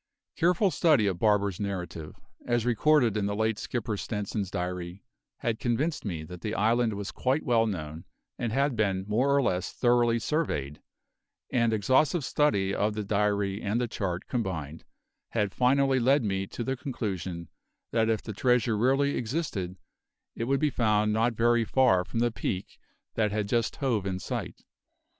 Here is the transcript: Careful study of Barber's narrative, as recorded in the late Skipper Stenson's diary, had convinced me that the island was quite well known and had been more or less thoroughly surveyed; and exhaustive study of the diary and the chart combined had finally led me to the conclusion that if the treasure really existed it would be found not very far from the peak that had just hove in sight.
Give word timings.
Careful 0.35 0.71
study 0.71 1.05
of 1.05 1.19
Barber's 1.19 1.59
narrative, 1.59 2.15
as 2.47 2.65
recorded 2.65 3.15
in 3.15 3.27
the 3.27 3.35
late 3.35 3.59
Skipper 3.59 3.97
Stenson's 3.97 4.49
diary, 4.49 5.03
had 5.37 5.59
convinced 5.59 6.05
me 6.05 6.23
that 6.23 6.41
the 6.41 6.55
island 6.55 6.93
was 6.95 7.11
quite 7.11 7.43
well 7.43 7.67
known 7.67 8.05
and 8.39 8.51
had 8.51 8.75
been 8.75 9.05
more 9.07 9.31
or 9.35 9.43
less 9.43 9.71
thoroughly 9.71 10.17
surveyed; 10.17 10.81
and 11.51 11.71
exhaustive 11.71 12.25
study 12.25 12.73
of 12.73 12.95
the 12.95 13.03
diary 13.03 13.61
and 13.61 13.79
the 13.79 13.87
chart 13.87 14.25
combined 14.27 14.85
had 15.29 15.53
finally 15.53 15.99
led 15.99 16.23
me 16.23 16.47
to 16.47 16.63
the 16.63 16.75
conclusion 16.75 17.47
that 17.91 18.09
if 18.09 18.23
the 18.23 18.33
treasure 18.33 18.75
really 18.75 19.15
existed 19.15 19.77
it 20.33 20.45
would 20.45 20.59
be 20.59 20.71
found 20.71 21.13
not 21.13 21.33
very 21.33 21.63
far 21.63 22.03
from 22.03 22.21
the 22.21 22.31
peak 22.31 22.79
that 23.13 23.31
had 23.31 23.47
just 23.47 23.75
hove 23.75 24.07
in 24.07 24.17
sight. 24.17 24.63